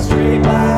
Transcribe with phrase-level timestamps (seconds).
[0.00, 0.77] street light.